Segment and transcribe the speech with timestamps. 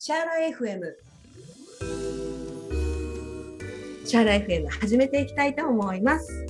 [0.00, 0.80] シャーラ FM
[4.06, 6.46] シャーラ FM 始めていきたいと思います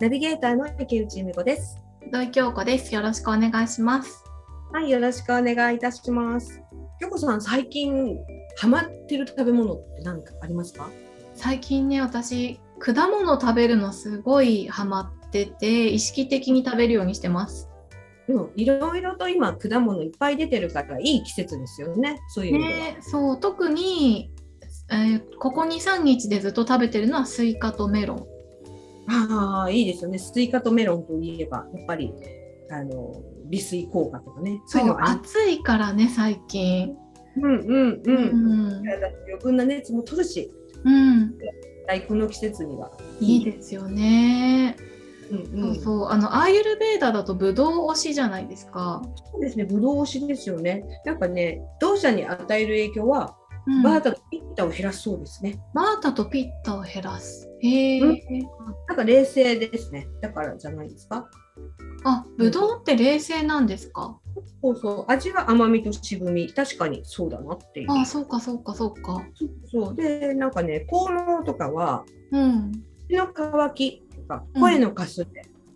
[0.00, 1.78] ナビゲーターの池内由美子です
[2.10, 2.94] 土井京子です。
[2.94, 4.24] よろしくお願いします。
[4.72, 6.62] はいよろしくお願いいたします
[6.98, 8.16] 京子さん最近
[8.56, 10.88] ハマってる食べ物って何かありますか？
[11.34, 17.69] 最近ね、私、果物食べるのすごいハマってて、意識的に食べるようにしてます。
[18.56, 24.32] いろいろと今果物いっぱい出てるからいい季節ですよねそういう意味では、ね、そう、特に、
[24.90, 28.26] えーここ2、3日でずっと食べてるのはスイカとメロン。
[29.08, 32.12] ああいいですよねスイカとメロンといえばやっぱり
[32.70, 36.96] あの利水効果とかねそういうの暑いからね、最近。
[37.36, 38.02] うんうんう。
[38.04, 38.84] うんん。
[38.84, 40.50] だって余分な熱も取るし、
[40.84, 41.34] うん。
[41.86, 42.90] 大この季節には。
[43.20, 44.76] いいですよね。
[45.30, 46.08] うんうん、そうそう。
[46.08, 49.02] あの、アーユルベーダだとブドウ推しじゃないですか。
[49.32, 50.84] そうですね、ブドウ推しですよね。
[51.04, 55.60] なんかね、同社に与える影響は、うんバータとピッタを減らすそうですね。
[55.74, 57.46] バータとピッタを減らす。
[57.60, 58.00] へえ。
[58.00, 58.18] うん
[58.88, 60.08] なんか冷静ですね。
[60.22, 61.28] だからじゃないですか。
[62.04, 64.18] あ、ぶどうって冷静なんですか？
[64.62, 67.92] そうそう、味は甘みと渋み、確かにそうだなっていう。
[67.92, 69.22] あ、そうかそうかそうか。
[69.70, 72.72] そうで、なんかね、効能とかは、うん。
[73.08, 75.26] 口の渇きとか、うん声のかすれ、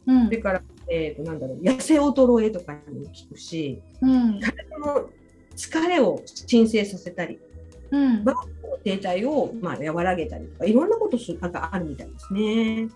[0.06, 0.38] うんそれ。
[0.38, 4.41] から、えー、となんだろう、痩せ衰えとかにも効くし、うん。
[4.41, 5.10] 体の
[5.56, 7.38] 疲れを鎮静させたり、
[7.91, 8.25] うん。
[8.84, 12.88] 停滞をまあ和らげたりとかいろんなことするなんかあるみたいですね。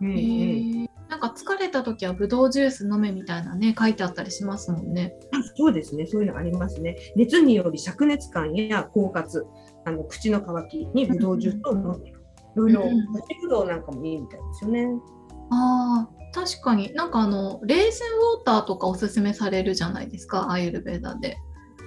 [0.00, 0.88] うんうん。
[1.08, 5.14] なんか疲れた時はぶどうジュース飲めみたいなね書いてあったりしますもんね。
[5.32, 6.96] あそうですねそういうのありますね。
[7.16, 9.42] 熱により灼熱感や狡猾
[9.84, 12.23] あの口の渇きにブドウジュースを飲んでいく。
[12.54, 12.84] いろいろ
[13.50, 14.88] どうなんかもいいみたいですよね。
[15.50, 21.38] ああ、確かになんかあの冷泉ウォーターとかおすすめされるじゃないですか、アーユルベーダで。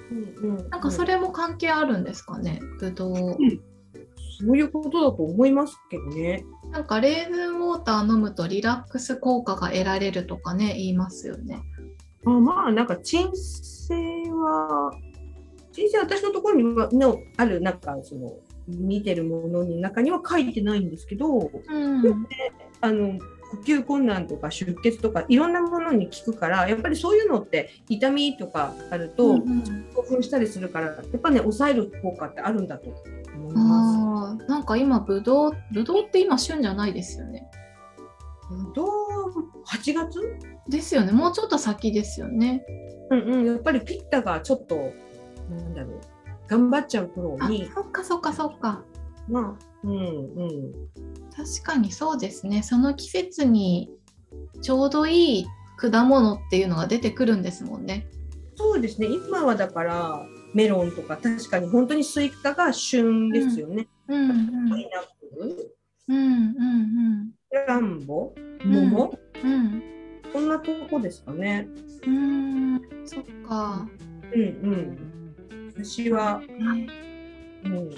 [0.10, 3.38] うんうん、なんかそれも関係あるんですかね、ぶどう。
[4.40, 6.46] そういうことだと思いますけどね。
[6.72, 11.60] なんかレーズンウォーター飲むとリラックス効果が得られるとかね、言いますよね。
[12.26, 13.94] あまあなんか鎮静
[14.32, 14.92] は
[15.72, 18.32] 鎮静は私のところにはのあるなんかその
[18.68, 21.52] 見てるものの中には書いてないんですけど。
[21.68, 22.28] うん。
[22.80, 23.18] あの
[23.50, 37.48] 呼吸困難とか出血とかいろんなものに効くからやっぱりそういうのって痛みとかあるとうんうん興奮したりするからやっぱね抑える効果ってあるんだと思いまああ、なんか今ぶどう、ぶどうって今旬じゃないですよね。
[38.50, 38.74] す。
[38.74, 38.88] どう
[39.66, 40.20] 8月？
[40.68, 41.12] ですよね。
[41.12, 42.66] もうちょっと先ですよね。
[43.10, 44.92] うんうんやっぱりピッタがちょっと
[45.50, 46.02] なんだろう
[46.48, 48.84] 頑張っちゃう頃あに、そっかそっかそっか。
[49.28, 50.72] まあうんうん
[51.36, 52.64] 確かにそうですね。
[52.64, 53.92] その季節に
[54.62, 55.48] ちょうどいい
[55.78, 58.08] 果物っていうのが出てくるんですもんね。
[58.56, 60.26] そうですね今はだから
[60.56, 63.88] メロンとか確かに本当にスイカが旬ですよね。
[64.08, 65.04] うんうんパイナッ
[65.38, 65.76] プル
[66.08, 68.34] うんうんフランボ
[68.66, 69.84] 桃、うんうん
[70.34, 71.68] こんなとこですかね。
[72.06, 72.82] うん。
[73.06, 73.88] そっか。
[74.34, 75.17] うんうん。
[75.84, 76.88] 私は、ね
[77.66, 77.90] うん、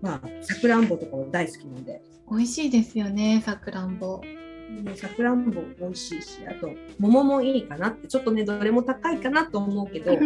[0.00, 4.20] まあ、さくらんぼとかも大好きなんで、美味しいですよね、さくらんぼ。
[4.20, 10.20] ねさくらんぼ美味しいし、あと、桃もいいかなって、ちょっとね、どれも高いかなと思うけど、 行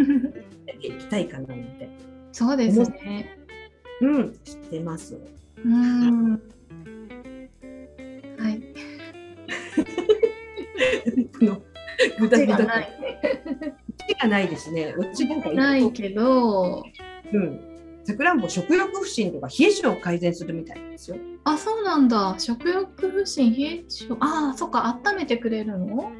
[0.98, 1.88] きたいかなって、
[2.32, 3.38] そうですね。
[4.00, 5.16] うん、知ってます。
[5.64, 6.32] うん。
[6.32, 6.38] は
[8.50, 8.62] い。
[11.38, 11.62] この
[12.18, 12.82] ぐだぐだ手がな
[14.22, 14.28] い。
[14.28, 14.94] 手がないですね。
[14.96, 16.82] うちなんかないけど、
[17.32, 17.60] うん。
[18.04, 21.16] さくらんぼ食欲不振とか冷え性を改善するみたいですよ。
[21.44, 22.34] あ、そうなんだ。
[22.38, 24.06] 食欲不振、冷え性。
[24.18, 26.10] ああ、そっか、温めてくれるの？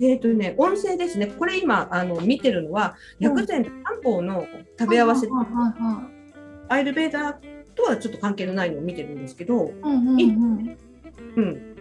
[0.00, 1.26] えっ、とね、音声ですね。
[1.26, 4.46] これ今あの見てるのは薬膳と漢方の
[4.78, 6.72] 食べ合わせ、はいはいはい。
[6.72, 10.78] アイルベーダーとはちょっと関係のないのを見てるんですけど、うんうんうん。
[11.34, 11.76] うん、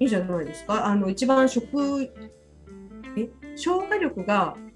[0.00, 0.84] いいじゃないですか。
[0.86, 2.12] あの一番食
[3.16, 3.28] え？
[3.54, 4.67] 消化力がうん。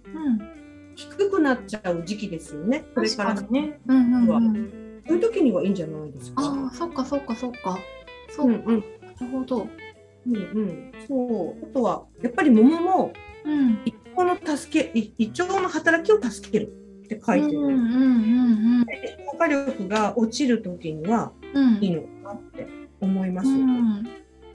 [0.95, 2.85] 低くなっちゃう時期ですよね。
[2.95, 3.81] これからね。
[3.87, 5.03] うんうんうん。
[5.07, 6.43] そういう時にはいいんじゃないですか。
[6.43, 7.79] ああ、そっかそっかそっか。
[8.31, 9.69] そうう、んうんなるほど。
[10.27, 10.93] うんうん。
[11.09, 11.65] そう。
[11.65, 13.13] あとはやっぱり桃も
[13.45, 13.81] うん。
[13.85, 17.59] 胃腸の助けい胃腸の働きを助けるって書いてる。
[17.59, 17.77] うんうんう
[18.83, 21.75] んで消化力が落ちる時にはうん。
[21.81, 22.67] いいのかなって
[23.01, 23.49] 思います。
[23.49, 24.07] うん。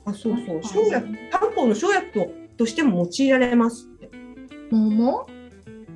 [0.05, 0.61] あそうそう。
[0.63, 4.09] 生薬に漢方の生薬ととしても用いられますって。
[4.71, 5.27] 桃？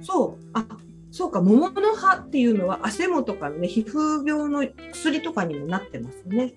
[0.01, 0.65] そう、あ
[1.12, 6.53] そうか、桃の葉っていうのは、汗もとかね、皮膚病の薬とかにもなってますね。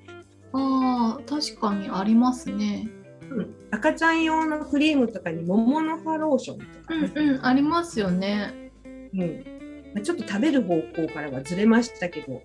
[0.53, 2.89] ああ、確かにありますね。
[3.31, 8.71] うん、赤ちゃん用のクリームとかに桃の葉ローションとかうね、んうん、ありますよね。
[8.85, 9.45] うん
[9.95, 12.43] まあ、ちょっと食べる方向からはずれましたけど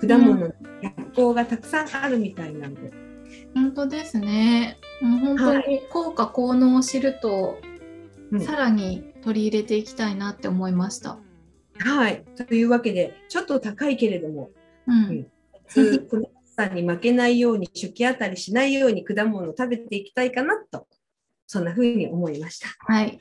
[0.00, 2.92] 果物の薬効がたくさんあるみたいなんで。
[3.54, 4.78] 本当ですね。
[5.00, 11.18] もう本当に効果効能を知ると、うんさらに取り入れていきたいなって思いました。
[11.80, 12.24] はい。
[12.36, 14.50] というわけで、ちょっと高いけれども、
[14.86, 15.26] うん、うん
[15.68, 20.86] 夏この暑さに負けないように、出来当たりしないように果物を食べていきたいかなと、
[21.48, 22.68] そんな風に思いました。
[22.78, 23.20] はい。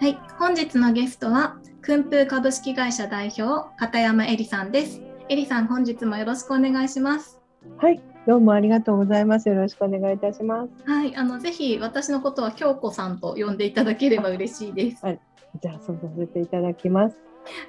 [0.00, 5.02] はい、本日のゲストは、訓風株式会社代表、片山恵里さんです。
[5.28, 7.38] 恵里さん、本日もよろしくお願いします。
[7.76, 9.48] はい、どうもありがとうございます。
[9.48, 10.70] よろしくお願いいたします。
[10.88, 15.04] はい、あのぜひ私のことは京子さんと呼んでいただければ嬉しいです。
[15.04, 15.12] あ
[15.60, 17.16] じゃあ、そうさせていただきます。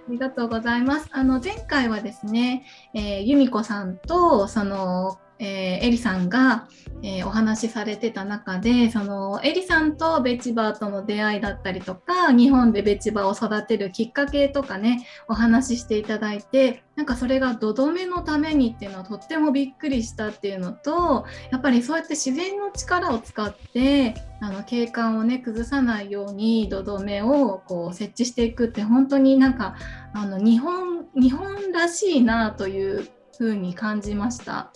[0.10, 1.10] りがとうございます。
[1.12, 6.68] あの前回はですね、えー由美子さんとその、えー、エリさんが、
[7.02, 29.76] えーお話しされてた中で、そのエリさんとベチバーとの出会いだったりとか、日本でベチバーを育てるきっかけとかね、お話ししていただいて、なんかそれが土留めのためにっていうのはとってもびっくりしたっていうのと、やっぱりそうやって自然の力を使ってあの景観をね崩さないように土留めをこう設置していくって本当になんか
[30.14, 33.08] あの日本日本らしいなという
[33.38, 34.72] ふうに感じました。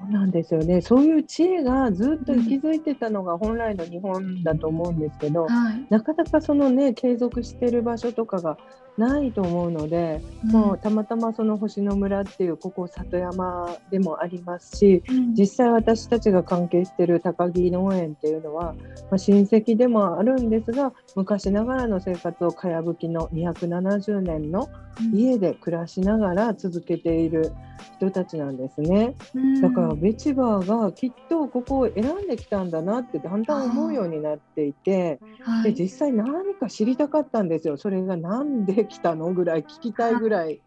[0.00, 0.80] そうなんですよね。
[0.80, 8.58] そういう知恵がずっと息づいてたのが本来の日本だと思うんですけど、はい、なかなかそのね、継続してる場所とかが
[8.98, 15.34] ないと思うので、もうたまたまその星の村っていうここ里山でもありますし、うん。
[15.34, 18.74] 実際私たちが関係している高木農園っていうのは、
[19.10, 24.68] まあ、親戚でもあるんですが昔ながらの生活をかやぶきの270年の
[25.12, 27.52] 家で暮らしながら続けている
[27.98, 29.14] 人たちなんですね。
[29.34, 29.60] うん。
[29.60, 35.74] だからベチバーがきっとここを選んできたんだなってだんだん思うようになっていてはい。
[35.74, 37.76] で実際何か知りたかったんですよ。
[37.76, 40.60] それが何で来たのぐらい聞きたいぐらい。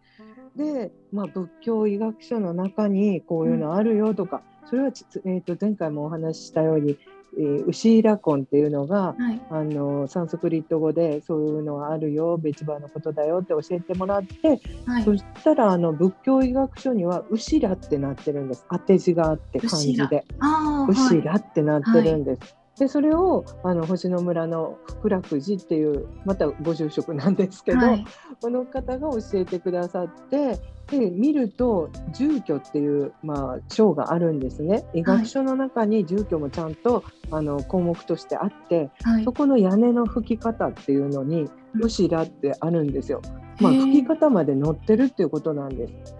[0.55, 4.91] で、まあ、仏教医学書の中にこういうのあるよとか、それは、
[5.25, 6.97] えー、と前回もお話ししたように、
[7.37, 20.25] えー、ウシーラコンっていうのがはいあのサンスクリット語でそういうのがあるよベチバーのことだよって教えてもらってはいそしたらあの仏教医学書には「ウシラ」ってなってるんです当て字があって漢字で
[20.89, 22.60] 「ウシラ」ってなってるんです。
[22.81, 28.05] でそれをあの星野村の福楽寺っていうまたご住職なんですけど、はい。
[28.41, 34.83] この方が教えてくださってで見ると住居っていう、まあ、章があるんですね。
[34.95, 39.25] 医学書の中に住居もちゃんとあの項目としてあってはい。
[39.25, 41.85] そこの屋根の吹き方っていうのに「うん。
[41.85, 43.21] うしら」ってあるんですよ。
[43.59, 46.15] まあ、吹き方まで載ってるっていうことなんです。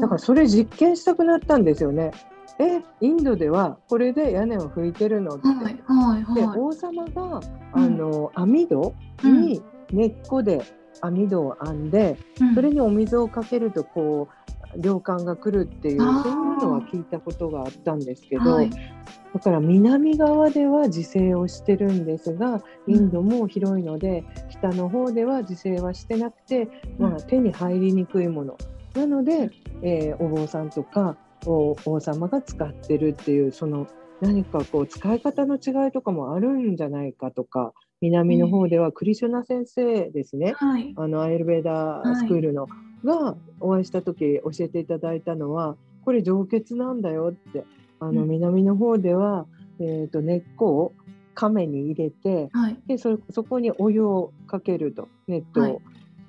[0.00, 2.10] だからそれ実験したくなったんですよね。
[2.60, 5.48] えインドではこれで屋根を拭いてるのって。
[5.48, 6.34] はいはいはい。
[6.34, 7.40] で王様が
[7.74, 7.84] うん。
[7.84, 9.42] あの網戸うん。
[9.46, 10.62] に根っこで
[11.00, 12.54] 網戸を編んで、うん。
[12.54, 14.28] それにお水をかけるとこ
[14.76, 18.70] う涼感が来るっていうそういうのは聞いたことがあったんですけど、はい。
[18.70, 26.68] だから南側では自生をしてるんですがインドも広いので、北の方では自生はしてなくて、
[26.98, 28.58] まあ、手に入りにくいもの。
[28.94, 29.50] なので、
[29.82, 31.16] えーお坊さんとか
[31.46, 33.86] お王様が使ってるっていうその
[34.20, 40.94] 何かこう使い方の違いとかもあるんじゃないかとか南の方ではクリシュナ先生ですね、はい。
[40.96, 42.66] あのアイルベーダースクールの、
[43.04, 47.64] がお会いした時教えていただいたのはこれ上血なんだよって
[47.98, 48.28] あのうん。
[48.28, 49.46] 南の方では、
[49.80, 50.94] えー、と根っこを
[51.34, 52.78] 亀に入れてはい。
[52.86, 55.82] でそそこにお湯をかけるとネットを、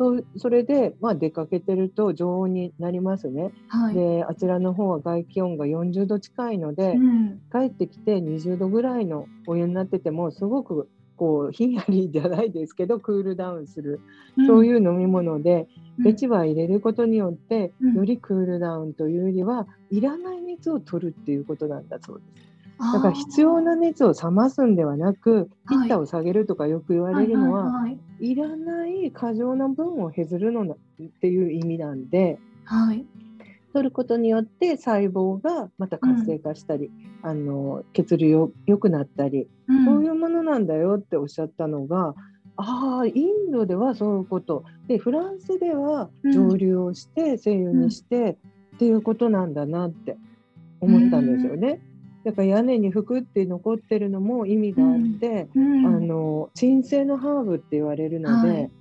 [0.03, 3.53] はいそそれで、まあ、出かけてると常温になりますね。
[3.67, 3.95] はい。
[3.95, 7.41] であちらの方は外気温が40度近いので、うん。
[7.51, 14.01] 帰ってきて20度ぐらいのお湯になっててもすごくこうひんやりじゃないですけどクールダウンする、
[14.41, 15.67] そういう飲み物で
[15.97, 16.05] うん。
[16.05, 18.01] ベチバ入れることによって、うん。
[18.01, 22.50] よりクールダウンというよりはいらない熱を取るっていうことなんだそうです。
[22.93, 25.85] だから必要な熱を冷ますんではなくヒはい。
[25.85, 30.77] ッターを下げるとかよく言われるのは、はいいらない過剰な分を削るのなっ
[31.21, 33.03] ていう意味なんではい。
[33.73, 36.91] 取ることによって細胞がまた活性化したり、
[37.23, 39.85] あの血流よ良くなったり、うん。
[39.85, 42.13] そういうものなんだよっておっしゃったのが
[42.57, 44.65] ああインドではそういうこと。
[44.87, 48.37] でフランスでは蒸留をして精油にして、
[48.75, 50.17] っていうことなんだなって
[50.79, 51.81] 思ったんですよね。
[52.23, 55.85] だから屋根に吹くって残ってるのも意味があって、うん。
[55.85, 58.71] あの鎮静のハーブって言われるので、はい。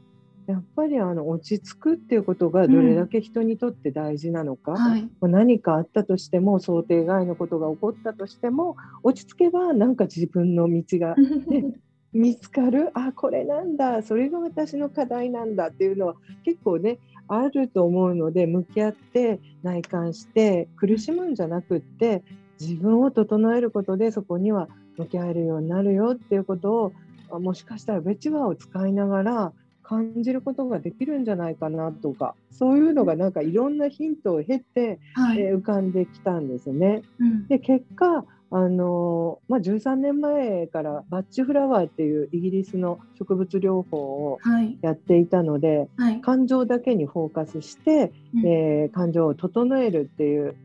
[0.47, 5.03] やっぱりあの落ち着くっていうことがどれだけ人にとって大事なのか、はい。
[5.21, 11.75] まあ何かあったとしても想定外のことが起こったとしても落ち着けばなんか自分の道が、ね、
[12.13, 12.91] 見つかる。
[12.95, 14.03] あこれなんだ。
[14.03, 22.25] それが私の課題なんだっていうのは結構ねあると思うので向き合って内観して苦しむんじゃなくって
[22.61, 26.93] 自分を整えることでそこには向き合えるようになるよっていうこと
[27.31, 29.53] をもしかしたらベチワを使いながら
[29.83, 35.41] 感じることができるんじゃないかなとかそういうのがなんかいろんなヒントを経て、はい。
[35.41, 37.03] えー浮かんできたんですね。
[37.19, 37.47] うん。
[37.49, 44.77] で結果あのまあ、13年前からバッチフラワーっていうイギリスの植物療法をはい。
[44.83, 46.21] やっていたのではい。
[46.21, 48.47] 感情だけにフォーカスして、うん。
[48.47, 50.57] えー感情を整えるっていう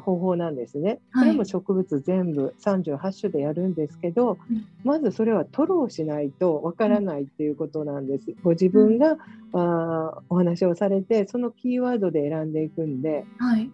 [0.00, 1.00] 方法なんですね。
[1.10, 8.24] はいこれも植物全部38種でやるんですけど、うんまずそれは吐露しないとわからないっていうことなんです。
[8.42, 9.18] ご自分が、
[9.52, 13.70] あーお話をされてそのキーワードで選んでいくんではい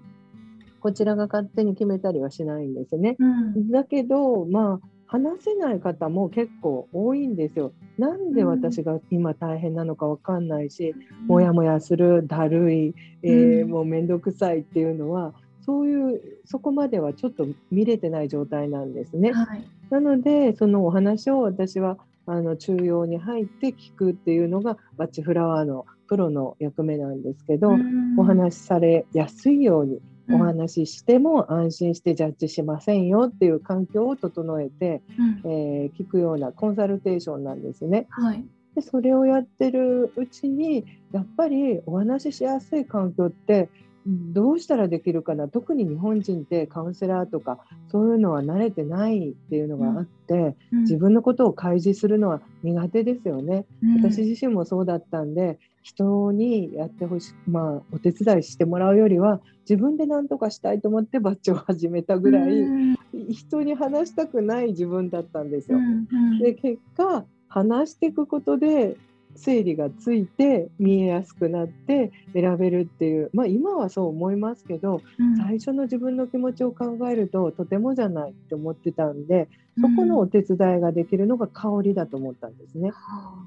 [0.80, 3.16] こちらが勝手に決めたりはしないんですね。
[3.18, 7.72] うんだけどまあ話せない方も結構多いんですよ。
[7.96, 10.94] なんで私が今大変なのかわかんないし、
[11.26, 15.32] もやもやするだるい、えーうんもうめんどくさいっていうのは
[15.66, 19.32] そういうそこまではちょっと見れてない状態なんですね。
[19.32, 19.64] はい。
[19.90, 28.18] なのでそのお話を私はあの中央に入って聞くっていうのがバッチフラワーのプロの役目なんですけど、うん。
[28.18, 30.40] お話しされやすいようにうん。
[30.40, 35.02] お話ししても安心してジャッジしませんよっていう環境を整えて、
[35.44, 35.50] うん。
[35.50, 38.06] えー聞くようなコンサルテーションなんですね。
[38.10, 38.44] はい。
[38.76, 43.70] でそれをやってるうちにやっぱりお話ししやすい環境って
[44.06, 45.48] どうしたらできるかな？
[45.48, 47.58] 特に日本人ってカウンセラーとか
[47.90, 50.80] そういうのは慣れてないっていうのがあって、うん。
[50.82, 53.66] 自分のことを開示するのは苦手ですよね。
[53.82, 53.94] うん。
[53.96, 62.96] 私自身もそうだったんで人にやってほしい、まあ、お手伝いしてもらうよりは自分で何とかしたいと思ってバッジを始めたぐらい、うん。
[63.30, 65.78] 人に話したくない自分だったんですよ。
[66.40, 68.96] で結果話していくことで
[69.36, 73.30] 整理がついて見えやすくなって選べるっていう。
[73.32, 75.36] まあ今はそう思いますけどうん。
[75.36, 79.48] 最初の自分の気持ちを考えるととてもじゃないって思ってたんで
[79.80, 82.90] そこのお手伝いができるのが香りだと思ったんですね。
[82.90, 83.46] は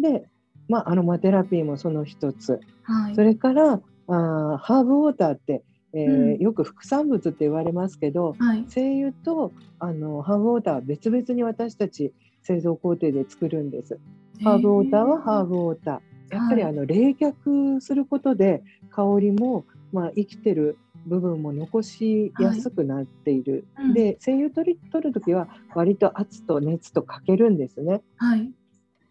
[0.00, 0.26] で、
[0.68, 2.60] まあ、アロマテラピーもその一つ。
[2.86, 3.14] あはい。
[3.14, 6.38] それからあーハーブウォーターって、えーうん。
[6.38, 8.64] よく副産物って言われますけどはい。
[8.68, 13.98] 精油とあのハーブウォーターは別々に私たち製造工程で作るんです。
[14.42, 16.34] ハーブウォーターはハーブウォーター。
[16.34, 23.66] やっぱりはいあの冷却することで香りも、まあ、生きてる部分も残しやすくなっている。
[23.78, 28.02] うんで精油取り取る時は割と圧と熱とかけるんですね。
[28.16, 28.50] はい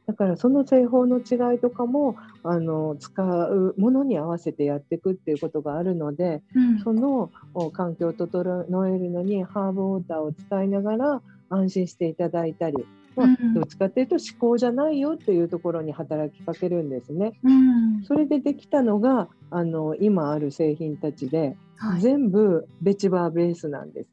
[0.06, 13.54] だからその製法の違いとかもあの使うものに合わせてやっていくっていうことがあるのでうんそのお環境を整えるのにハーブウォーターを使いながら安心していただいたり、まあうん。
[13.54, 17.34] どっちかっていうと思考じゃないよっていうところに働きかけるんですね。
[17.44, 18.04] うん。
[18.04, 22.02] それでできたのがあの今ある製品たちで、はい。
[22.02, 24.10] 全部ベチバーベースなんです。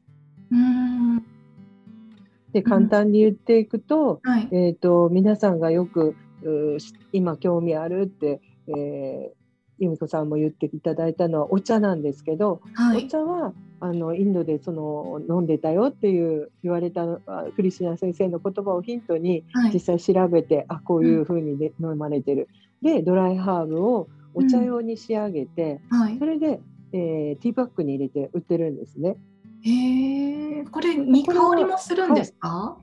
[0.51, 1.25] うん。
[2.53, 4.47] で簡単に言っていくと,、はい。
[4.51, 6.15] えー、と皆さんがよく
[7.11, 9.41] 今興味あるって、えー、
[9.79, 13.05] 由美子さんも言っていただいたのはお茶なんですけど、はい。
[13.05, 19.73] お茶はあのインドでその飲んでたよっていう言われたあクリシナ先生の言葉をヒントにはい。
[19.73, 22.47] 実際調べて、あこういうふうに、ね飲まれてる。
[22.81, 26.17] でドライハーブをお茶用に仕上げて、はい。
[26.19, 26.61] それで、
[26.93, 29.17] えーティーバッグに入れて売ってるんですね。
[29.63, 32.77] へえこれ煮香りもするんですか？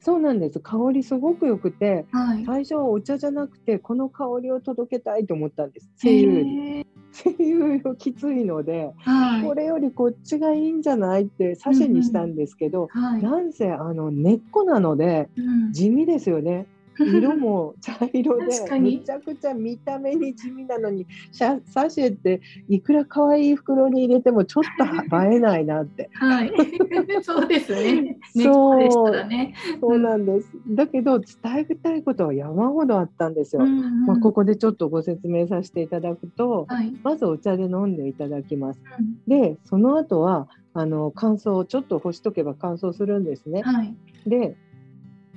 [0.00, 0.60] そうなんです。
[0.60, 2.44] 香りすごく良くてはい。
[2.44, 5.90] 最初はお茶じゃなくてこの香りを届けたいと思ったんです。
[5.96, 9.42] 精油よりへー精油よりきついので、はい。
[9.44, 13.22] これよりこっちがいいんじゃないってサシェにしたんですけど、はい。
[13.22, 15.72] なんせあの根っこなのでうん。
[15.72, 16.66] 地味ですよね。
[16.98, 18.98] 色も茶色で確かに。
[18.98, 26.10] めちゃくちゃ見た目に地味なのにシャサシェっていくら可愛い袋に入れてもちょっと映えないなって。
[26.14, 26.52] はい。
[27.22, 28.18] そうですね。
[28.34, 29.54] そう猫でしたらね。
[29.80, 30.50] そうなんです。
[30.68, 31.28] だけど伝
[31.70, 33.62] えたいことは山ほどあったんですよ。
[33.62, 34.06] うんうん。
[34.06, 36.92] まあ、ここでちょっとご説明させていただくとはい。
[37.02, 38.80] まずお茶で飲んでいただきます。
[38.98, 39.16] うん。
[39.26, 43.62] でその後はあの乾燥ちょっと干しとけば乾燥するんですね。
[43.62, 43.94] はい。
[44.26, 44.56] で、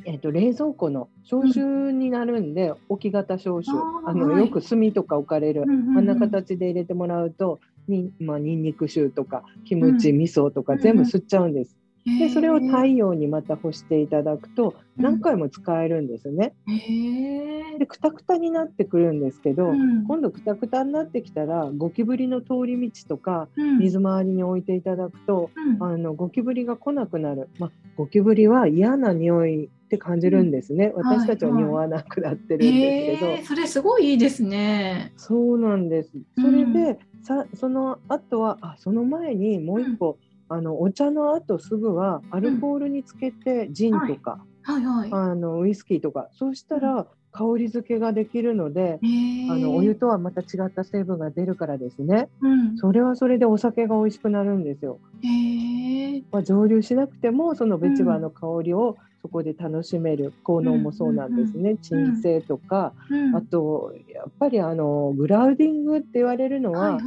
[0.08, 3.72] えっと冷蔵庫の消臭になるんで、置き型消臭。
[3.72, 4.40] あーはい。
[4.40, 5.98] よく炭とか置かれる、うんうんうん。
[5.98, 7.60] あんな形で入れてもらうと
[7.90, 10.18] に、まあ、ニンニク臭とかキムチ、うん。
[10.20, 10.84] 味噌とかうんうん。
[10.84, 11.76] 全部吸っちゃうんです。
[12.06, 12.20] へー。
[12.20, 15.04] でそれを太陽にまた干していただくとうん。
[15.04, 16.54] 何回も使えるんですね。
[17.78, 20.06] でくたくたになってくるんですけど、うん。
[20.08, 23.80] 今度くたくたになってきたらゴキブリの通り道とかうん。
[23.80, 25.84] 水回りに置いていただくと、うん。
[25.84, 30.91] あのゴキブリが来なくなる、まあ、ゴキブリは嫌な匂いって感じるんですね。
[30.96, 33.32] 私たちは匂わなくなってるんですけど。
[33.32, 35.13] えーそれすごいいいですね。
[35.15, 36.10] そうなんです。
[36.36, 40.17] それで、さその後はあその前にもう一個、
[40.50, 45.10] あのお茶の後すぐはアルコールにつけてジンとか、はいはい。
[45.13, 52.77] あのウイスキーとかそうしたら香り付けができるので、えーあのお湯とはまた違った成分が出るからですねうん。
[52.77, 55.00] それはそれでお酒が美味しくなるんですよ。
[55.24, 55.67] えー
[56.32, 63.36] まあ、蒸留しなくてもそのベチバの香りをそこで楽しめる効能もそうなんですね、鎮静とか、うん。
[63.36, 66.98] あとやっぱりあのグラウディングって言われるのは、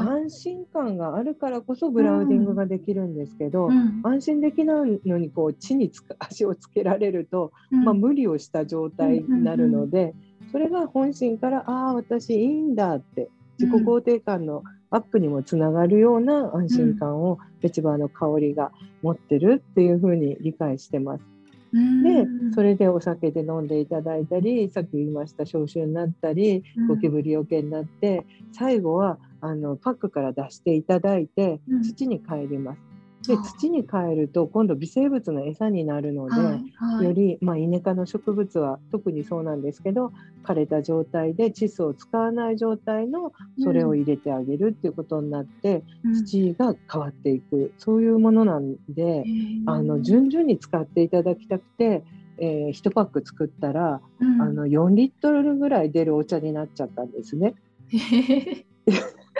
[0.00, 3.68] 安心感があるからこそグラウディングができるんですけど、
[4.02, 7.84] 安心できないのにこう地につく 足をつけられると、うん。
[7.84, 10.14] まあ、無理をした状態になるので、
[10.50, 13.28] それが本心からああ私いいんだって
[13.58, 21.24] 自己肯定感のアップにもつながるような安心感をベチバーの香りが持ってるっていうふうに理解してます。
[21.72, 32.87] うんでそれでお酒で飲んでいただいたりさっき言いました消臭になったりうんゴキブリよけになって最後はあのパックから出していただいてうん土に帰ります。
[33.26, 37.04] であ土に帰ると今度微生物の餌になるので、はいはい。
[37.04, 40.12] より、まあ、イネ科の植物は特にそうなんですけど
[40.44, 43.32] 枯れた状態で窒素を使わない状態の
[43.62, 46.14] それを入れてあげるっていうことになって、うん。
[46.14, 47.74] 土が変わっていく。
[47.76, 49.62] そういうものなんで、えー。
[49.66, 52.04] あの順々に使っていただきたくて、
[52.38, 54.40] え1パック作ったら、うん。
[54.40, 57.54] あの4リットルぐらい出るお茶になっちゃったんですね。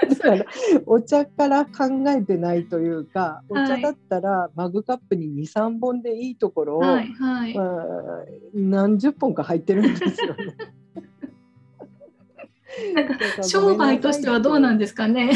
[0.87, 7.55] お茶から考えてないというかお茶だったらマグカップに23本でいいところを、はいはい。
[7.55, 7.85] まあ、
[8.55, 10.55] 何十本か入ってるんですよね。
[12.95, 15.33] なんか商売としてはどうなんですかね。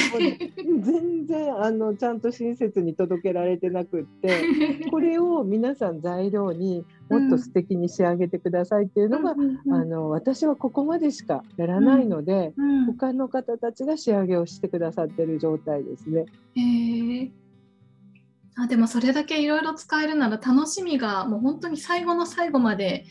[0.80, 4.42] 全然あのちゃんと親切に届けられてなくって
[4.90, 16.26] これを皆さん材料にもっと素敵に仕上げてくださいっていうのが、うんうんあの私はここまでしかやらないので、うん他の方たちが仕上げをしてくださってる状態ですね。
[16.56, 17.30] へー
[18.54, 23.06] あでもそれだけいろいろ使えるなら楽しみがもう本当に最後の最後まで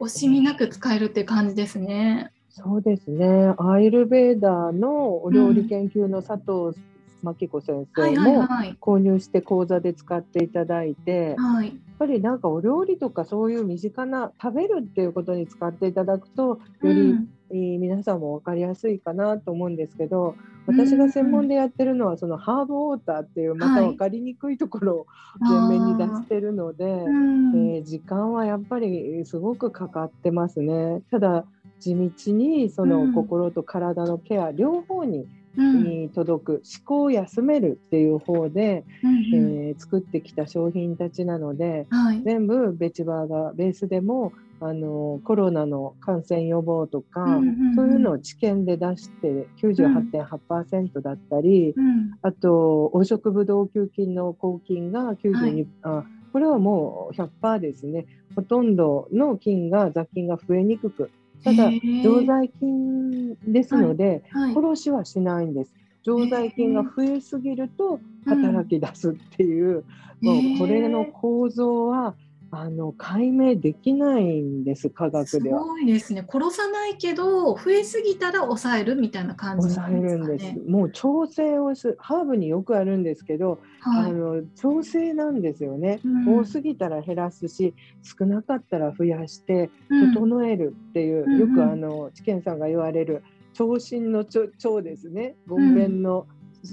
[0.00, 2.32] 惜しみなく使えるっていう感じですね。
[2.50, 3.54] そうですね。
[3.58, 6.76] アイルベーダーのお料理研究の佐藤
[7.22, 8.76] 真紀子先生もはい。
[8.80, 11.68] 購入して講座で使っていただいて、やはい。
[11.68, 20.36] っぱりなんかお料理とかそういう身近な食べるっていうことに使っていただくとより、うんえー皆さんも分かりやすいかなと思うんですけど
[20.68, 25.06] 私が専門でやってるのはそのハーブウォーターっていうまた分かりにくいところを
[25.68, 31.02] 前面に出してるので、うんえー時間はやっぱりすごくかかってますね。
[31.10, 31.44] ただ
[31.80, 32.90] 地道にそうん。
[32.90, 35.82] の心と体のケア両方に、うん。
[35.82, 39.24] に届く思考を休めるっていう方で、うんうん。
[39.68, 42.22] えー作ってきた商品たちなのではい。
[42.22, 47.74] 全部ベチバーがベースでもあのコロナの感染予防とか、うんうんうん。
[47.76, 52.10] そういうのを治験で出して98.8%だったり、うん。
[52.22, 55.66] あと黄色ブドウ球菌の抗菌が92、はい。
[55.82, 58.06] あこれはもう100%ですね。
[58.36, 61.10] ほとんどの菌が雑菌が増えにくく
[61.44, 61.70] ただ
[62.02, 64.54] 常在菌ですので、はい。
[64.54, 65.72] 殺しはしないんです。
[66.02, 68.42] 常在菌が増えすぎるとうん。
[68.42, 69.84] 働き出すっていう、
[70.20, 72.14] もうこれの構造は
[72.52, 75.60] あの解明できないんです科学すでは。
[75.60, 76.26] ごいですね。
[76.28, 80.58] 殺さないけど増えすぎたら抑えるみたいな感じな抑えるんかですね。
[80.66, 84.10] もう調整をすハーブによくあるんですけど、はい。
[84.10, 93.22] あの調整なんですよね、うん多すぎたら減らすし少なかったら増やしてうん整えるっていう、うんうんよくあの知見さんが言われる
[93.54, 96.26] 長身の腸腸ですね権便の、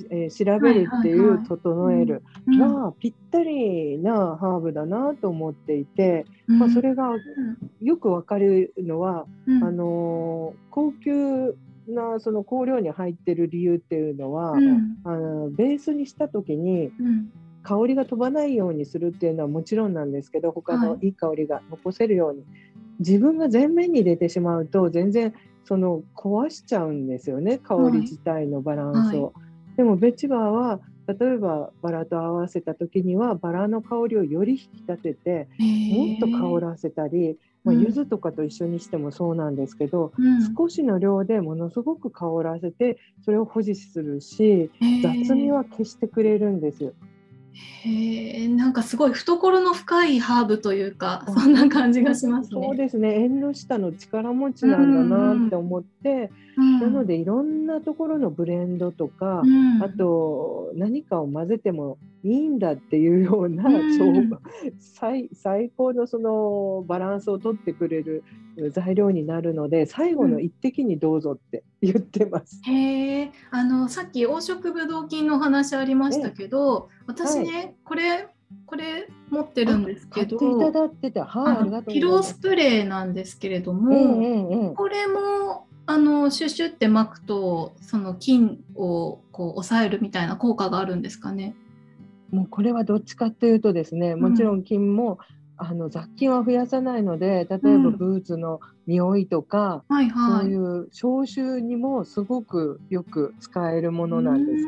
[0.10, 1.38] えー調べるっていはいはいはい。
[1.38, 2.60] う整えるうん。
[2.84, 6.60] はぴったりなハーブだなと思っていて、うん。
[6.60, 7.22] まあ、それがうん。
[7.82, 9.64] よくわかるのは、うん。
[9.64, 11.56] あのー高級
[11.88, 14.98] なその香料に入ってる理由っていうのは、うん。
[15.04, 17.30] あのベースにした時にうん。
[17.64, 21.08] 香りが飛ばないようにするっていうのはもちろんなんですけど他のはい。
[21.08, 22.44] いい香りが残せるように、
[23.00, 25.34] 自分が前面に出てしまうと全然
[25.66, 29.34] その壊しちゃうんですよね香り自体のバランスを。
[29.36, 29.42] は
[29.78, 35.48] でもベチバーは例えばバラと合わせた時にはバラの香りをより引き立てて
[35.92, 37.82] もっと香らせたり、まあ、うん。
[37.82, 40.56] 柚子とかと一緒にしてもそうなんですけど、うん。
[40.56, 44.70] 少しの量でものすごく香らせてそれを保持するし
[45.02, 46.94] 雑味は消してくれるんですよ。
[47.86, 52.62] へえなんかすごい懐の深いハーブというかあそんな感じがしますね。
[52.62, 53.24] そうですね。
[53.24, 56.80] 縁の下の力持ちなんだなって思って、うん。
[56.80, 59.84] なのでいろんなところのブレンドとか、うん。
[59.84, 64.14] あと何かを混ぜてもいいんだっていうような、うんそう
[64.80, 68.24] 最最高のそのバランスを取ってくれる
[68.72, 72.62] 材料になるので最後の一滴にどうぞって言ってます。
[72.64, 78.28] へえ、あのさっき黄色ブドウ菌のお話ありましたけど、私ね、これ
[78.66, 80.38] これ持ってるんですけど、
[81.84, 82.00] ピ。
[82.00, 84.76] ロースプレーなんですけれども、うんうんうん。
[84.76, 91.56] これもあのシュッシュって巻くとその菌をこう抑えるみたいな効果があるんですかね？
[92.32, 95.20] もうこれはどっちかっていうとですね、もちろん菌も、
[95.60, 97.98] あの雑菌は増やさないので、例えばうん。
[97.98, 100.42] ブーツの匂いとか、はいはい。
[100.44, 104.66] そういう消臭にもすごくよく使えるものなんです。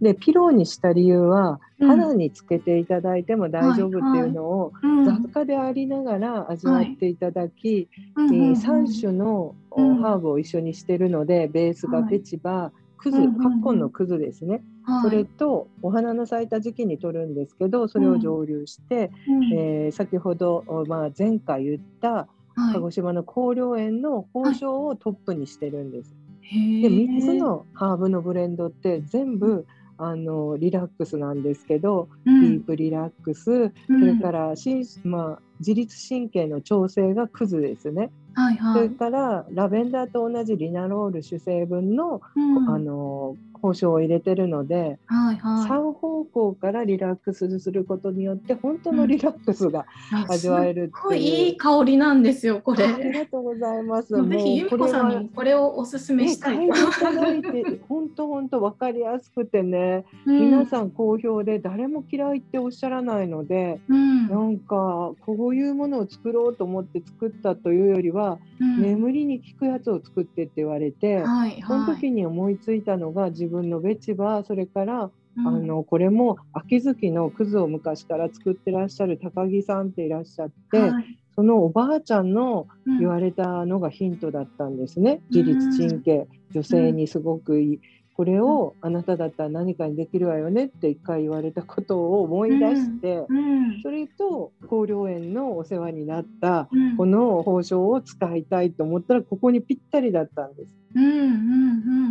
[0.00, 1.88] で、ピローにした理由は、うん。
[1.88, 5.04] 肌につけていただいても大丈夫っていうのを、うん。
[5.04, 8.50] 雑貨でありながら味わっていただき、うんうんうん。
[8.50, 13.38] え3種のハーブを一緒にしてるので、ベースがはいペチバ、クズ、うんうんうん。
[13.38, 14.62] カッコンのクズですね。
[14.82, 15.02] はい。
[15.02, 19.52] それとお花の咲いた時期に取るんですけど、それを蒸留して、うん。
[19.52, 22.74] えー先ほど、おまあ、前回言ったはい。
[22.74, 26.16] 鹿児島の香料園の宝生をトップにしてるんです。
[26.42, 26.82] へー。
[26.82, 29.64] で3つのハーブのブレンドって全部
[29.96, 32.40] あのリラックスなんですけど、うん。
[32.40, 38.10] ディープリラックス、それからしまあ、自律神経の調整がクズですね。
[38.34, 38.90] それはいはい。
[38.90, 45.68] からラベンダーと同じリナロール主成分の,、うんあの宝生を入れてるので、はいはい。
[45.68, 49.86] 3方向からリラックスすることによって本当のリラックスが
[50.28, 51.46] 味わえるすごいいう。
[51.46, 52.84] いい香りなんですよ、これ。
[52.86, 54.08] ありがとうございます。
[54.28, 56.68] ぜひ由美子さんにこれをおすすめね、したい。
[57.88, 71.96] 本当本当わかりやすくてね、うん皆さん好評で誰も嫌いっておっしゃらないので、うんなんかこういうものを作ろうと思って作ったというよりは、うん眠りに効くやつを作ってって言われて、はいそのはい。
[71.96, 75.46] 時に思いついたのが自分のベチバそれから、うん。
[75.46, 81.18] あのこれも秋月のくずを昔から作ってらっしゃる高木さんっていらっしゃって、はい。
[81.34, 82.98] そのおばあちゃんのうん。
[82.98, 85.22] 言われたのがヒントだったんですね。
[85.30, 85.36] うん。
[85.36, 87.80] 自律神経、女性にすごくいい。
[88.18, 93.80] これをあなただったら何かにできるわよねって一回言われたことを思い出して、うん。
[93.80, 96.96] それと香料園のお世話になったうん。
[96.96, 100.74] この包丁を使いたいと思ったらここにぴったりだったんです。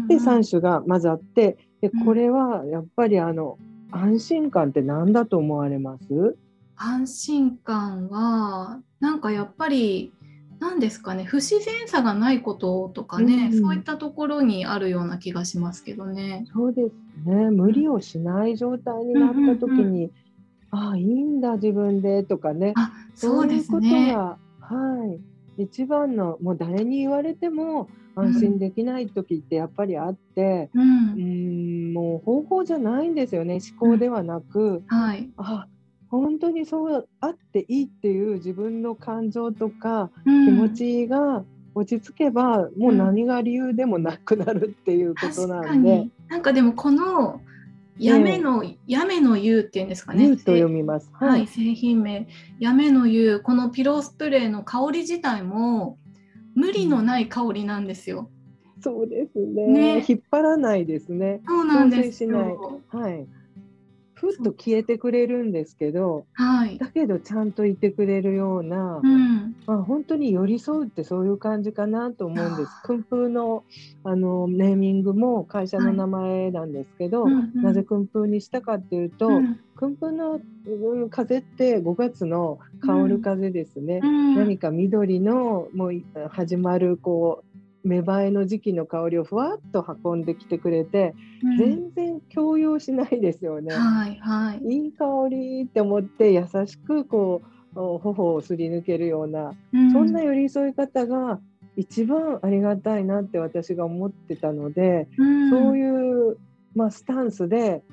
[0.07, 2.05] で3種が混ざってでうん。
[2.05, 3.57] これはやっぱりあの
[3.91, 6.37] 安心感って何だと思われます？
[6.77, 10.13] 安心感はなんかやっぱり
[10.59, 16.45] 何ですかね不自然さがないこととかね、うんそういったところにあるような気がしますけどね。
[16.53, 17.51] そうですね。
[17.51, 20.11] 無理をしない状態になった時に、うん
[20.69, 22.73] ああいいんだ自分でとかね。
[22.75, 24.13] あそうですいうね。
[24.59, 25.17] ことがは
[25.57, 25.63] い。
[25.63, 31.13] 一番のもう誰に言われても安心できない時ってやっぱりあって、う、うん。
[31.13, 33.59] ーんもう方法じゃないんですよね。
[33.79, 35.67] 思考ではなく、はい、あ
[36.09, 41.43] 本当にそうあっていいっていう自分の感情とかうん気持ちが
[41.75, 47.41] 落ち着けば、もう何が理由でもなくなるっていうことなんでに、なんかでもこの
[47.99, 50.23] やめの、やめの湯っていうんですかね。
[50.25, 51.11] 「ゆう」と読みます。
[51.13, 52.27] はい、製品名
[52.59, 55.97] やめの湯このピロースプレーの香り自体も
[56.55, 58.29] 無理のない香りなんですよ。
[58.81, 61.41] そうですねね引っ張らないですね。
[61.47, 62.25] そうなんです。
[62.25, 63.27] はい。
[64.19, 66.77] ふっと消えてくれるんですけど、はい。
[66.79, 69.55] だけどちゃんといてくれるような、うん。
[69.67, 72.87] まあ、本当に寄り添うってそういう感じかなと思うんですあ。
[72.87, 73.63] 訓風の
[74.03, 83.99] あのネーミングも会社の名前なんですけど、うんうんなぜ訓風にしたかっていうと、うん訓風のうん風って5月の香る風ですね。
[84.03, 87.46] うん何か緑のもうい始まるこう
[87.87, 93.73] 芽生えの時期の香りをふわっと運んできてくれて、うん全然強要しないですよね。
[93.73, 94.61] はいはい。
[94.65, 97.41] いい香りって思って優しくこ
[97.75, 101.39] うお頬をすり抜けるような、うんそんな寄り添い方が
[101.75, 106.37] 一番ありがたいなって私が思ってたので、うんそういう、
[106.75, 107.83] まあ、スタンスで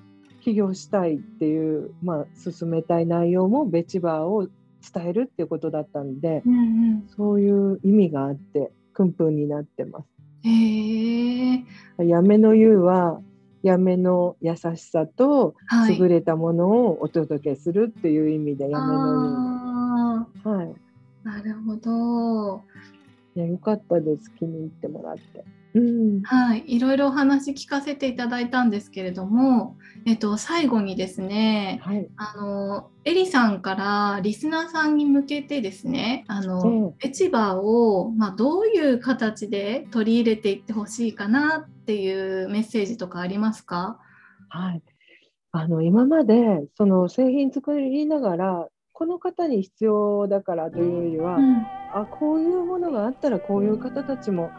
[0.42, 4.48] 起業したいっていう、まあ、進めたい内容もベチバーを
[4.92, 6.60] 伝えるっていうことだったんで、うんう
[6.96, 10.06] んそういう意味があって訓風になってます。
[10.48, 11.64] へえ。
[11.98, 13.20] やめの湯は
[13.62, 15.98] やめの優しさとはい。
[15.98, 20.50] 優れたものをお届けするっていう意味でやめのあ湯。
[20.50, 20.74] はい。
[21.24, 22.62] あ、なるほど。
[23.36, 24.30] いや、よかったです。
[24.38, 25.44] 気に入ってもらって。
[25.74, 26.22] うん。
[26.22, 32.08] はい、いろいろお話聞かせていただいたんですけれども、えっと、最後にですね、はい。
[32.16, 43.98] あのエリさんからリスナーさんに向けてですね、あのエチバーを、まあ、どういう形で取り入れていってほしいかなっていうメッセージとかありますか？
[44.48, 44.82] はい。
[45.50, 54.50] あの今までその製品作りながらこの方に必要だからというよりは、うんあこういうものがあったらこういう方たちも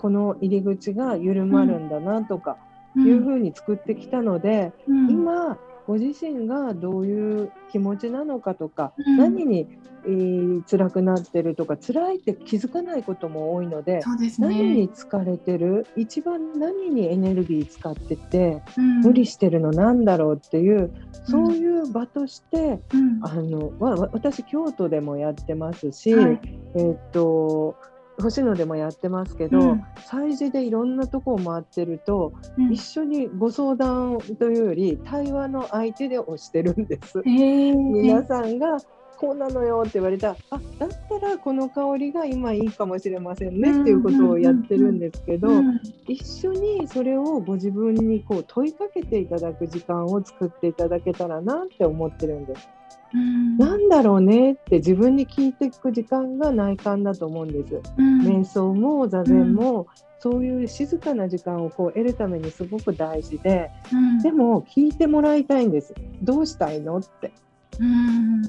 [0.00, 2.56] この入り口が緩まるんだなとか
[2.96, 5.10] いうふうに作ってきたので、うん。
[5.10, 9.18] 今ご自身がどういう気持ちなのかとか、うん。
[9.18, 9.66] 何に、
[10.06, 15.86] えー辛くなってるとか辛いって気づかないことも多いので、そうです何ねに疲れてる？
[15.96, 19.00] 一番何にエネルギー使っててうん。
[19.00, 20.90] 無理してるのなんだろうっていう
[21.26, 23.20] そういう場として、うん。
[23.22, 23.72] あの
[24.12, 26.40] 私京都でもやってますし、はい。
[26.76, 27.76] えーっと
[28.20, 29.84] 星野でもやってますけど、うん。
[29.96, 32.72] 催事でいろんなとこを回ってると、うん。
[32.72, 37.20] 一緒にご相談というより対話の相手でをしてるんです。
[37.24, 37.74] えー。
[37.74, 38.78] 皆さんが
[39.20, 45.80] こうなのよって言われたらあだったらこの香りが今いいかもしれませんねっていうことをやってるんですけど、うん。
[46.08, 52.68] 一緒にそれをご自分にこう問いかけていただく時間を作っていただけたらなって思ってるんです。
[53.14, 57.80] うんなんだろうねって自分に聞いていく時間が内観だと思うんです。
[57.98, 59.86] うん瞑想も座禅も、
[60.20, 65.94] そういう静かな時間をこう得るためにすごく大事でうんでも聞いてもらいたいんです。
[66.22, 67.32] どうしたいのって。
[67.78, 68.42] うん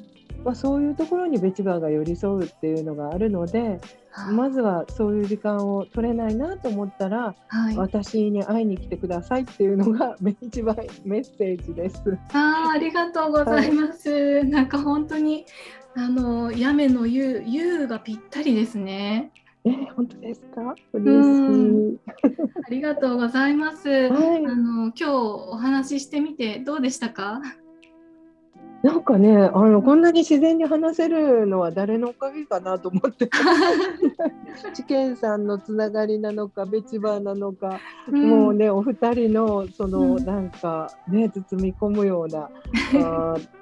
[0.44, 3.80] まあ、そういうところにベチバーが寄り添うっていうのがあるので
[4.32, 12.02] まずはそういう時間を取れないなと思ったらはい私に会いに来てくださいっていうのがベチバーメッセージです。
[12.34, 14.44] あーありがとうございます。
[14.44, 15.46] なんか本当に
[15.96, 19.32] あのやめのゆうゆうがぴったりですね。
[19.64, 20.76] え本当ですか？
[20.94, 22.00] 嬉うんしい。
[22.66, 23.88] ありがとうございます。
[23.90, 27.42] はいあの 今日お話ししてみてどうでしたか？
[28.84, 33.30] なんかねあのこんなに自然に話せるのは誰のおかげかなと思って。
[34.74, 40.26] 知見さんのつながりなのかベチバーなのか、もうねお二人のその、うん。
[40.26, 42.50] なんかね包み込むような
[42.96, 43.61] あー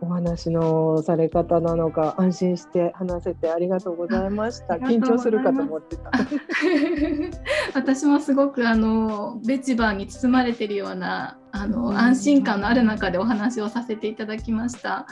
[0.00, 6.10] お話のされ方なのか安心して話せてありがとうございました緊張するかと思ってた。
[7.74, 15.06] 私もすごくあのベチバーに包まれてるようなあの、うん安心感のある中でお話をさせていただきました。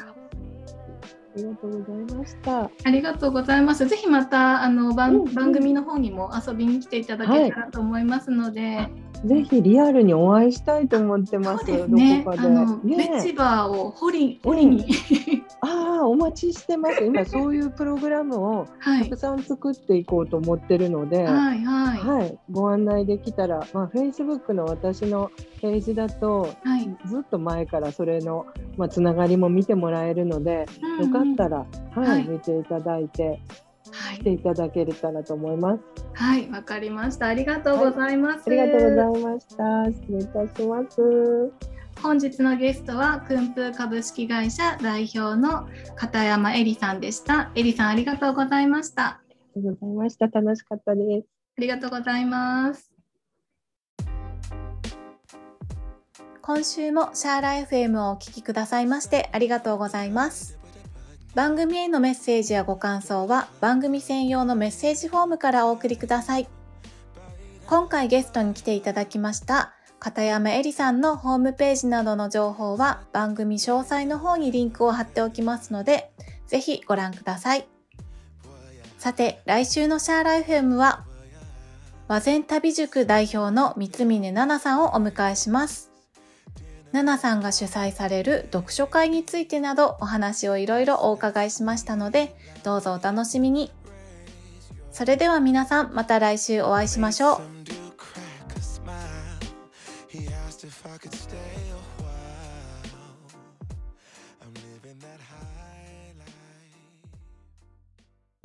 [1.35, 2.61] ありがとうございました。
[2.63, 3.87] ありがとうございます。
[3.87, 8.89] ぜひまたあの番,、うんうん番組の方にも遊びに来ていただけたらと思いますので、
[9.25, 11.65] ぜひリアルにお会いしたいと思ってます。
[11.65, 12.23] すね。
[12.25, 12.49] どこかで。
[12.49, 14.87] あの、ねベチバーを掘り掘りに、
[15.61, 17.05] ああお待ちしてます。
[17.05, 21.25] 今 そういうプログラムをはいたくさん作っていこうと思ってるので。
[21.25, 26.97] はいはいはい、ご案内できたら、まあ、Facebook の私のページだとはい。
[27.07, 28.47] ずっと前からそれの、
[28.77, 30.67] まあ、つながりも見てもらえるので、
[31.01, 33.41] よかったら、はいはい見ていただいて
[33.95, 35.83] はい来ていただけたらと思います。
[36.15, 37.27] はいわかりました。
[37.27, 38.45] ありがとうございます。
[38.47, 39.85] ありがとうございました。
[39.87, 41.75] 失礼いたします。
[42.03, 47.51] 本日のゲストはクンプー株式会社代表の片山恵里さんでした。
[47.55, 49.05] 恵里さんありがとうございました。
[49.05, 49.21] あ
[49.57, 50.27] りがとうございました。
[50.27, 51.27] 楽しかったです。
[51.57, 52.91] ありがとうございます。
[56.43, 60.64] 今週もシャーラ FM をお聞きくださいましてありがとうございます。
[61.35, 66.49] 番組へのメッセージやご感想は番組専用のメッセージフォームからお送りください。
[67.67, 76.13] 今回ゲストに来ていただきました片山恵里さんのホームページなどの情報は番組詳細の方にリンクを貼っておきますので、
[76.47, 77.67] ぜひご覧ください。
[78.99, 81.05] さて、来週のシャーラ FM は
[82.07, 85.94] 和膳旅塾代表の三峰奈々さんをお迎えします。
[86.95, 93.73] ナナさんが主催される読書会についてなどお話をいろいろお伺いしましたので、どうぞお楽しみに。
[94.93, 97.41] それでは皆さん、また来週お会いしましょう。